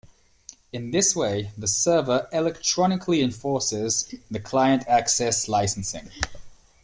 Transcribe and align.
In 0.73 0.89
this 0.89 1.15
way, 1.15 1.51
the 1.55 1.67
server 1.67 2.27
"electronically 2.33 3.21
enforces" 3.21 4.11
the 4.31 4.39
Client 4.39 4.83
Access 4.87 5.47
licensing. 5.47 6.09